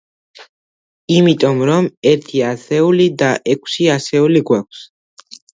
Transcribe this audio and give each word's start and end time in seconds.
იმიტომ 1.15 1.61
რომ, 1.71 1.89
ერთი 2.13 2.43
ასეული 2.53 3.07
და 3.23 3.29
ექვსი 3.55 3.89
ასეული 3.99 4.47
გვაქვს. 4.53 4.85